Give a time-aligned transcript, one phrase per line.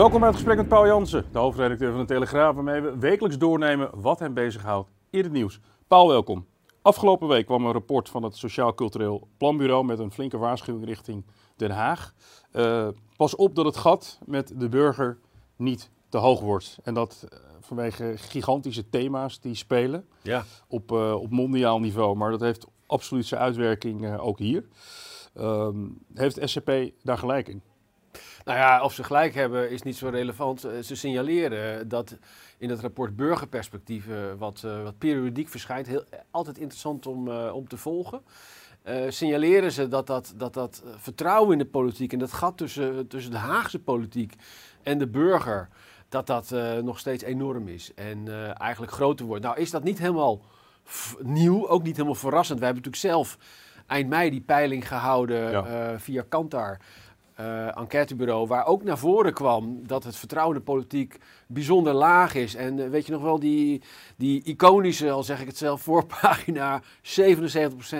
[0.00, 3.38] Welkom bij het gesprek met Paul Jansen, de hoofdredacteur van de Telegraaf, waarmee we wekelijks
[3.38, 5.60] doornemen wat hem bezighoudt in het nieuws.
[5.86, 6.46] Paul, welkom.
[6.82, 11.24] Afgelopen week kwam een rapport van het Sociaal Cultureel Planbureau met een flinke waarschuwing richting
[11.56, 12.14] Den Haag.
[12.52, 15.18] Uh, pas op dat het gat met de burger
[15.56, 16.78] niet te hoog wordt.
[16.82, 20.44] En dat uh, vanwege gigantische thema's die spelen ja.
[20.68, 22.16] op, uh, op mondiaal niveau.
[22.16, 24.68] Maar dat heeft absoluut zijn uitwerking ook hier.
[25.34, 26.70] Ehm, heeft SCP
[27.02, 27.62] daar gelijk in?
[28.50, 30.60] Nou ja, of ze gelijk hebben is niet zo relevant.
[30.60, 32.16] Ze signaleren dat
[32.58, 34.06] in het rapport Burgerperspectief,
[34.38, 38.22] wat, uh, wat periodiek verschijnt, heel, altijd interessant om, om te volgen.
[38.84, 43.06] Uh, signaleren ze dat dat, dat dat vertrouwen in de politiek en dat gat tussen,
[43.06, 44.34] tussen de Haagse politiek
[44.82, 45.68] en de burger,
[46.08, 49.44] dat dat nog steeds enorm is en eigenlijk groter wordt.
[49.44, 50.42] Nou is dat niet helemaal
[51.18, 52.58] nieuw, ook niet helemaal verrassend.
[52.58, 53.38] We hebben natuurlijk zelf
[53.86, 55.98] eind mei die peiling gehouden ja.
[55.98, 56.80] via Kantar.
[57.40, 62.34] Uh, enquêtebureau, waar ook naar voren kwam dat het vertrouwen in de politiek bijzonder laag
[62.34, 62.54] is.
[62.54, 63.82] En uh, weet je nog wel, die,
[64.16, 66.82] die iconische, al zeg ik het zelf, voorpagina, 77%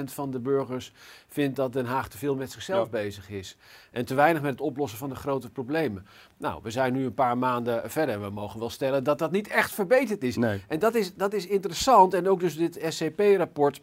[0.04, 0.92] van de burgers
[1.26, 2.90] vindt dat Den Haag te veel met zichzelf ja.
[2.90, 3.56] bezig is.
[3.90, 6.06] En te weinig met het oplossen van de grote problemen.
[6.36, 9.30] Nou, we zijn nu een paar maanden verder en we mogen wel stellen dat dat
[9.30, 10.36] niet echt verbeterd is.
[10.36, 10.62] Nee.
[10.68, 12.14] En dat is, dat is interessant.
[12.14, 13.80] En ook dus dit SCP-rapport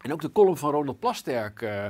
[0.00, 1.62] en ook de column van Ronald Plasterk...
[1.62, 1.86] Uh,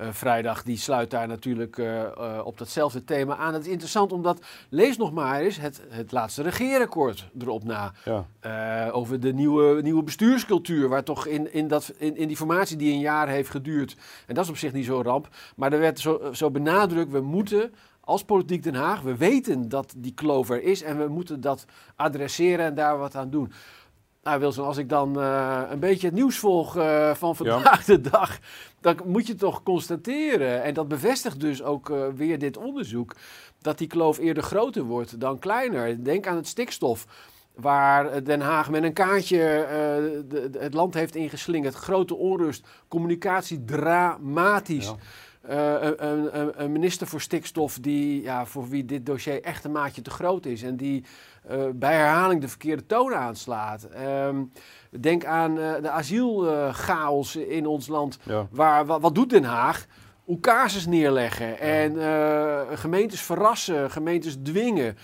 [0.00, 3.54] uh, vrijdag, die sluit daar natuurlijk uh, uh, op datzelfde thema aan.
[3.54, 7.92] Het is interessant omdat, lees nog maar eens, het, het laatste regeerakkoord erop na.
[8.04, 8.90] Ja.
[8.90, 12.92] over de nieuwe, nieuwe bestuurscultuur, waar toch in, in, dat, in, in die formatie die
[12.92, 13.96] een jaar heeft geduurd.
[14.26, 15.28] En dat is op zich niet zo'n ramp.
[15.56, 17.72] Maar er werd zo, zo benadrukt, we moeten
[18.10, 21.64] als politiek Den Haag, we weten dat die kloof er is en we moeten dat
[21.96, 23.52] adresseren en daar wat aan doen.
[24.22, 27.94] Nou Wilson, als ik dan uh, een beetje het nieuws volg uh, van vandaag ja.
[27.94, 28.38] de dag,
[28.80, 33.16] dan moet je toch constateren, en dat bevestigt dus ook uh, weer dit onderzoek,
[33.62, 36.04] dat die kloof eerder groter wordt dan kleiner.
[36.04, 37.06] Denk aan het stikstof,
[37.54, 39.38] waar Den Haag met een kaartje
[40.28, 41.74] de, de, het land heeft ingeslingerd.
[41.74, 44.86] Grote onrust, communicatie dramatisch.
[44.86, 44.96] Ja.
[45.48, 49.72] Uh, een, een, een, minister voor stikstof die, ja, voor wie dit dossier echt een
[49.72, 51.04] maatje te groot is en die
[51.50, 53.88] uh, bij herhaling de verkeerde toon aanslaat.
[54.26, 54.52] Um,
[54.90, 58.18] denk aan uh, de asielchaos in ons land.
[58.22, 58.46] Ja.
[58.50, 59.86] Waar, wat, wat, doet Den Haag?
[60.26, 61.96] Oekases neerleggen en
[62.78, 64.96] gemeentes verrassen, gemeentes dwingen.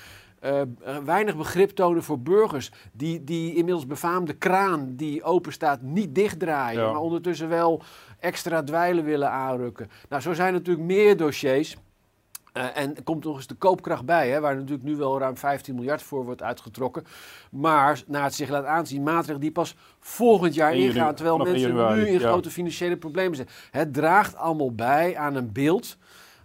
[0.44, 0.60] Uh,
[1.04, 2.70] weinig begrip tonen voor burgers.
[2.92, 6.80] Die, die inmiddels befaamde kraan die open staat niet dichtdraaien.
[6.80, 6.90] Ja.
[6.90, 7.82] Maar ondertussen wel
[8.20, 9.90] extra dweilen willen aanrukken.
[10.08, 11.76] Nou, zo zijn natuurlijk meer dossiers.
[12.56, 15.36] Uh, en er komt nog eens de koopkracht bij, hè, waar natuurlijk nu wel ruim
[15.36, 17.04] 15 miljard voor wordt uitgetrokken.
[17.50, 21.14] Maar naar het zich laat aanzien, maatregelen die pas volgend jaar In ingaan.
[21.14, 22.28] Terwijl mensen januari, nu in ja.
[22.28, 23.48] grote financiële problemen zijn.
[23.70, 25.96] Het draagt allemaal bij aan een beeld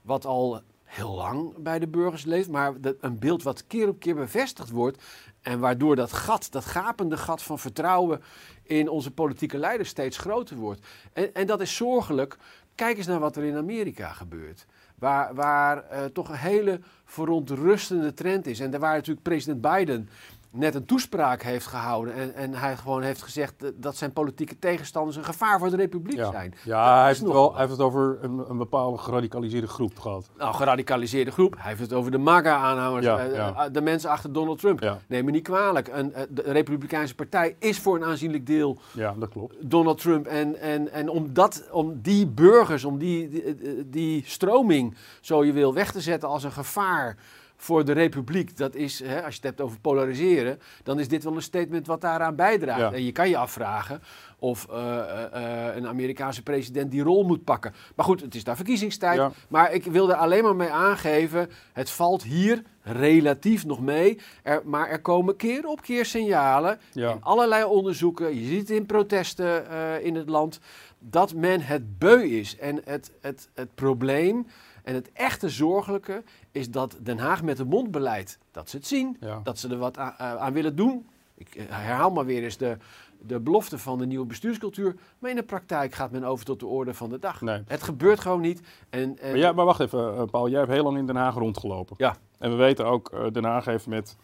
[0.01, 2.49] wat al heel lang bij de burgers leeft.
[2.49, 5.03] Maar een beeld wat keer op keer bevestigd wordt.
[5.41, 8.21] En waardoor dat gat, dat gapende gat van vertrouwen
[8.63, 10.87] in onze politieke leiders steeds groter wordt.
[11.13, 12.37] En, en dat is zorgelijk.
[12.75, 14.65] Kijk eens naar wat er in Amerika gebeurt.
[14.95, 18.59] Waar, waar eh, toch een hele verontrustende trend is.
[18.59, 20.09] En daar waar natuurlijk president Biden
[20.51, 22.13] net een toespraak heeft gehouden.
[22.13, 26.17] En, en hij gewoon heeft gezegd dat zijn politieke tegenstanders een gevaar voor de republiek
[26.17, 26.53] Ja, zijn.
[26.63, 30.29] ja hij, heeft het wel, hij heeft het over een, een bepaalde geradicaliseerde groep gehad.
[30.37, 31.55] Nou, geradicaliseerde groep.
[31.57, 33.05] Hij heeft het over de MAGA-aanhangers.
[33.05, 33.65] Ja, eh, ja.
[33.65, 34.97] eh, De mensen achter Donald Trump.
[35.07, 35.87] Neem me niet kwalijk.
[35.87, 39.55] Een, eh, de Republikeinse Partij is voor een aanzienlijk deel Ja, dat klopt.
[39.69, 40.25] Donald Trump.
[40.27, 45.51] En, en, en om, dat, om die burgers, om die, die, die stroming, zo je
[45.53, 47.17] wil, weg te zetten als een gevaar
[47.61, 48.57] voor de republiek.
[48.57, 51.87] Dat is, hè, als je het hebt over polariseren, dan is dit wel een statement
[51.87, 52.79] wat daaraan bijdraagt.
[52.79, 52.91] Ja.
[52.91, 54.01] En je kan je afvragen
[54.39, 57.73] of eh, eh, eh, een Amerikaanse president die rol moet pakken.
[57.95, 59.17] Maar goed, het is daar verkiezingstijd.
[59.17, 59.31] Ja.
[59.47, 64.19] Maar ik wil er alleen maar mee aangeven, het valt hier relatief nog mee.
[64.43, 67.11] Er, maar er komen keer op keer signalen Ja.
[67.11, 68.39] in allerlei onderzoeken.
[68.39, 69.71] Je ziet het in protesten
[70.03, 70.59] in het land.
[70.99, 72.57] Dat men het beu is.
[72.57, 74.47] En het, het, het probleem
[74.83, 79.17] en het echte zorgelijke is dat Den Haag met het mondbeleid, dat ze het zien,
[79.19, 79.39] Ja.
[79.43, 81.07] dat ze er wat aan, eh, aan willen doen.
[81.35, 82.77] Ik eh, herhaal maar weer eens de,
[83.19, 84.95] de belofte van de nieuwe bestuurscultuur.
[85.19, 87.41] Maar in de praktijk gaat men over tot de orde van de dag.
[87.41, 87.61] Nee.
[87.67, 88.61] Het gebeurt gewoon niet.
[88.89, 90.49] En, en Maar, ja, maar wacht even, eh, Paul.
[90.49, 91.95] Jij hebt heel lang in Den Haag rondgelopen.
[91.99, 92.15] Ja.
[92.37, 94.17] En we weten ook, eh, Den Haag heeft met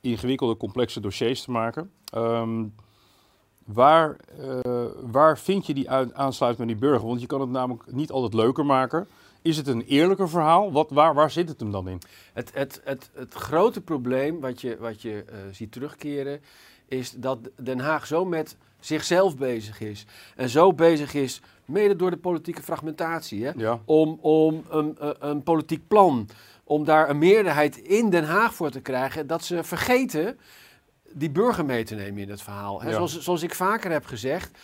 [0.00, 1.90] ingewikkelde, complexe dossiers te maken.
[2.04, 2.64] Ehm,
[3.64, 7.08] waar, eh, waar vind je die uit- aansluiting met die burger?
[7.08, 9.06] Want je kan het namelijk niet altijd leuker maken.
[9.42, 10.72] Is het een eerlijker verhaal?
[10.72, 11.98] Wat, waar, waar zit het hem dan in?
[12.32, 16.40] Het, het, het, het grote probleem wat je, wat je eh, ziet terugkeren
[16.88, 20.06] is dat Den Haag zo met zichzelf bezig is.
[20.36, 23.78] En zo bezig is, mede door de politieke fragmentatie, hè, Ja.
[23.84, 26.28] om, om een, een, een politiek plan,
[26.64, 30.38] om daar een meerderheid in Den Haag voor te krijgen, dat ze vergeten
[31.12, 32.82] die burger mee te nemen in het verhaal.
[32.82, 32.88] Hè.
[32.88, 32.94] Ja.
[32.94, 34.58] Zoals, zoals ik vaker heb gezegd,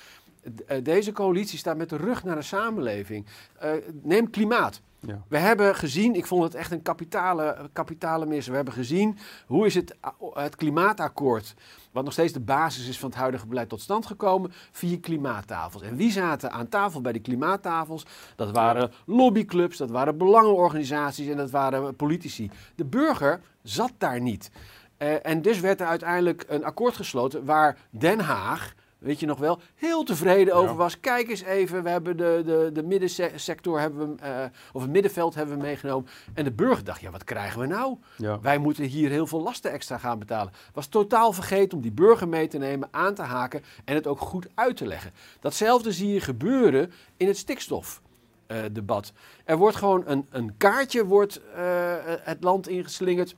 [0.66, 3.26] eh, deze coalitie staat met de rug naar de samenleving.
[3.58, 3.70] Eh,
[4.02, 4.80] neem klimaat.
[5.00, 5.22] Ja.
[5.28, 8.46] We hebben gezien, ik vond het echt een kapitale, kapitale mis.
[8.46, 9.96] We hebben gezien hoe is het,
[10.32, 11.54] het klimaatakkoord,
[11.92, 15.82] wat nog steeds de basis is van het huidige beleid, tot stand gekomen via klimaattafels.
[15.82, 18.06] En wie zaten aan tafel bij die klimaattafels?
[18.36, 22.50] Dat waren lobbyclubs, dat waren belangenorganisaties en dat waren politici.
[22.74, 24.50] De burger zat daar niet.
[24.98, 29.38] Eh, en dus werd er uiteindelijk een akkoord gesloten waar Den Haag, weet je nog
[29.38, 31.00] wel, heel tevreden over was.
[31.00, 35.34] Kijk eens even, we hebben de, de, de middensector, hebben we, eh, of het middenveld
[35.34, 36.10] hebben we meegenomen.
[36.34, 37.96] En de burger dacht, ja wat krijgen we nou?
[38.16, 38.40] Ja.
[38.40, 40.52] Wij moeten hier heel veel lasten extra gaan betalen.
[40.72, 44.20] Was totaal vergeten om die burger mee te nemen, aan te haken en het ook
[44.20, 45.12] goed uit te leggen.
[45.40, 49.12] Datzelfde zie je gebeuren in het stikstofdebat.
[49.44, 53.34] er wordt gewoon een, een kaartje wordt, eh, het land ingeslingerd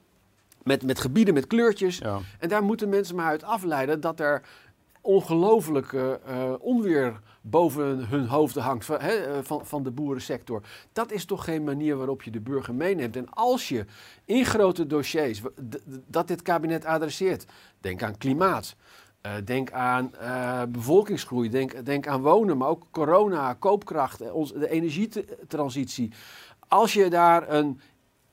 [0.63, 1.99] met, met gebieden met kleurtjes.
[1.99, 2.19] Ja.
[2.39, 4.43] En daar moeten mensen maar uit afleiden dat er
[5.01, 10.63] ongelooflijke eh, onweer boven hun hoofden hangt van, eh, van, van de boerensector.
[10.93, 13.17] Dat is toch geen manier waarop je de burger meeneemt.
[13.17, 13.85] En als je
[14.25, 15.43] in grote dossiers
[16.07, 17.47] dat dit kabinet adresseert,
[17.81, 18.77] denk aan klimaat.
[19.21, 20.11] eh, denk aan
[20.69, 26.13] bevolkingsgroei, denk, denk aan wonen, maar ook corona, koopkracht, ons, de energietransitie.
[26.69, 27.81] Als je daar een,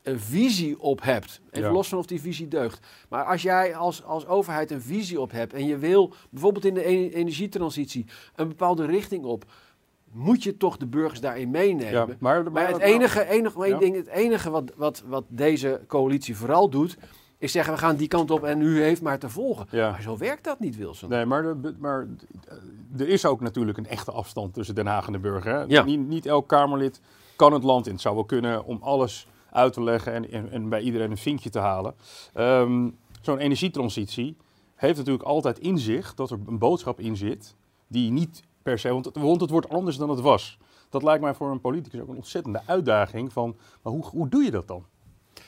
[0.08, 1.74] een visie op hebt, even Ja.
[1.74, 5.32] los van of die visie deugt, maar als jij als, als overheid een visie op
[5.32, 6.84] hebt en je wil bijvoorbeeld in de
[7.16, 8.06] energietransitie
[8.36, 9.46] een bepaalde richting op,
[10.12, 11.92] moet je toch de burgers daarin meenemen.
[11.92, 13.78] Ja, maar, Maar het enige, enige, één Ja.
[13.80, 16.98] ding, het enige wat, wat, wat deze coalitie vooral doet,
[17.38, 19.66] is zeggen we gaan die kant op en u heeft maar te volgen.
[19.72, 19.92] Ja.
[19.92, 21.10] Maar zo werkt dat niet, Wilson.
[21.10, 22.08] Nee, maar, de- maar
[22.48, 25.52] eh, er is ook natuurlijk een echte afstand tussen Den Haag en de burger.
[25.54, 25.62] Hè?
[25.68, 25.84] Ja.
[25.84, 27.02] Niet, niet elk Kamerlid
[27.36, 27.92] kan het land in.
[27.94, 31.18] Het zou wel kunnen om alles uit te leggen en, en, en bij iedereen een
[31.18, 31.96] vinkje te halen.
[32.34, 32.90] Ehm,
[33.22, 34.38] Zo'n energietransitie
[34.76, 37.56] heeft natuurlijk altijd in zich dat er een boodschap in zit
[37.88, 40.58] die niet per se, want het, want het wordt anders dan het was.
[40.90, 44.44] Dat lijkt mij voor een politicus ook een ontzettende uitdaging van, maar hoe, hoe doe
[44.44, 44.86] je dat dan?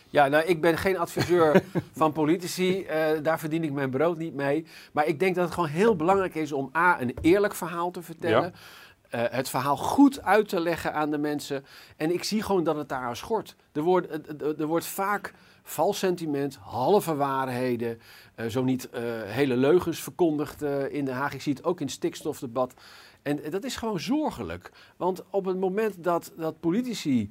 [0.09, 1.63] Ja, nou, ik ben geen adviseur
[2.01, 2.81] van politici.
[2.83, 4.65] eh, daar verdien ik mijn brood niet mee.
[4.91, 8.01] Maar ik denk dat het gewoon heel belangrijk is om A, een eerlijk verhaal te
[8.01, 8.53] vertellen.
[9.09, 11.65] Eh, het verhaal goed uit te leggen aan de mensen.
[11.97, 13.55] En ik zie gewoon dat het daar aan schort.
[13.71, 14.09] Er wordt,
[14.41, 15.33] er- er- wordt vaak
[15.63, 17.99] vals sentiment, halve waarheden,
[18.35, 21.33] eh, zo niet eh, hele leugens verkondigd eh, in Den Haag.
[21.33, 22.73] Ik zie het ook in het stikstofdebat.
[23.21, 24.71] En dat is gewoon zorgelijk.
[24.97, 27.29] Want op het moment dat, dat politici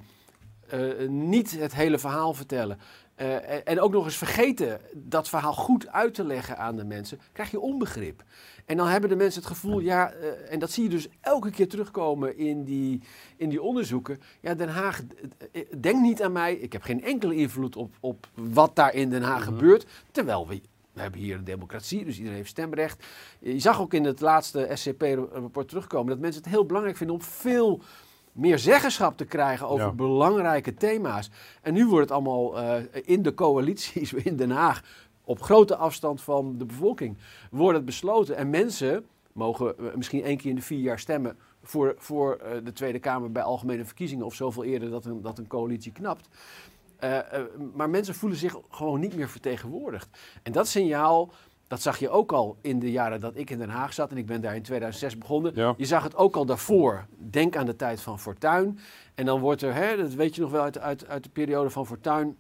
[0.69, 2.79] eh, niet het hele verhaal vertellen.
[3.19, 7.21] Eh, en- ook nog eens vergeten dat verhaal goed uit te leggen aan de mensen,
[7.33, 8.23] krijg je onbegrip.
[8.67, 11.51] En dan hebben de mensen het gevoel, ja, eh, en dat zie je dus elke
[11.51, 13.03] keer terugkomen in die,
[13.37, 14.21] in die onderzoeken.
[14.41, 15.03] Ja, Den Haag,
[15.53, 19.11] eh, denk niet aan mij, ik heb geen enkele invloed op, op wat daar in
[19.11, 19.87] Den Haag gebeurt.
[20.11, 20.61] Terwijl we,
[20.93, 23.05] we hebben hier een democratie, dus iedereen heeft stemrecht.
[23.39, 27.23] Je zag ook in het laatste SCP-rapport terugkomen dat mensen het heel belangrijk vinden om
[27.23, 27.83] veel
[28.39, 29.93] meer zeggenschap te krijgen over Ja.
[29.93, 31.31] belangrijke thema's.
[31.63, 34.83] En nu wordt het allemaal eh, in de coalities in Den Haag,
[35.25, 37.17] op grote afstand van de bevolking,
[37.51, 38.37] wordt het besloten.
[38.37, 42.65] En mensen mogen eh, misschien één keer in de vier jaar stemmen voor, voor eh,
[42.65, 46.29] de Tweede Kamer bij algemene verkiezingen of zoveel eerder dat een, dat een coalitie knapt.
[47.75, 50.09] Maar mensen voelen zich gewoon niet meer vertegenwoordigd.
[50.43, 51.31] En dat signaal,
[51.69, 54.11] dat zag je ook al in de jaren dat ik in Den Haag zat.
[54.11, 55.53] En ik ben daar in 2006 begonnen.
[55.55, 55.75] Ja.
[55.77, 57.07] Je zag het ook al daarvoor.
[57.19, 58.79] Denk aan de tijd van Fortuyn.
[59.15, 61.71] En dan wordt er, hè, dat weet je nog wel uit, uit, uit de periode
[61.71, 62.37] van Fortuyn.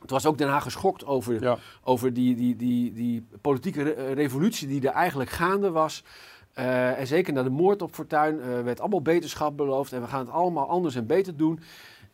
[0.00, 4.12] Het was ook Den Haag geschokt over, Ja, over die, die, die, die politieke re-
[4.12, 6.04] revolutie die er eigenlijk gaande was.
[6.52, 9.92] Eh, en zeker na de moord op Fortuyn eh, werd allemaal beterschap beloofd.
[9.92, 11.60] En we gaan het allemaal anders en beter doen.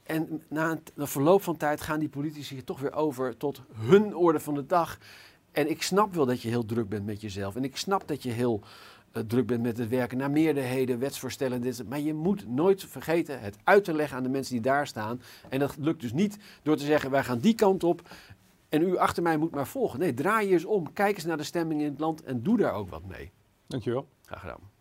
[0.02, 4.16] En na een, na verloop van tijd gaan die politici toch weer over tot hun
[4.16, 4.98] orde van de dag.
[5.54, 7.56] En ik snap wel dat je heel druk bent met jezelf.
[7.56, 8.60] En ik snap dat je heel
[9.12, 11.60] eh, druk bent met het werken naar meerderheden, wetsvoorstellen.
[11.60, 14.86] Dit, maar je moet nooit vergeten het uit te leggen aan de mensen die daar
[14.86, 15.20] staan.
[15.48, 18.10] En dat lukt dus niet door te zeggen, wij gaan die kant op.
[18.68, 19.98] En u achter mij moet maar volgen.
[19.98, 20.92] Nee, draai je eens om.
[20.92, 23.30] Kijk eens naar de stemming in het land en doe daar ook wat mee.
[23.66, 24.08] Dankjewel.
[24.24, 24.73] Graag gedaan.